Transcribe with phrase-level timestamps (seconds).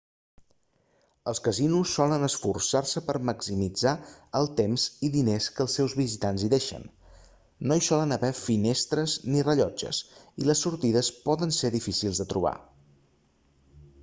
[1.31, 3.91] els casinos solen esforçar-se per maximitzar
[4.39, 6.87] el temps i diners que els seus visitants hi deixen
[7.71, 12.55] no hi solen haver finestres ni rellotges i les sortides poden ser difícils de trobar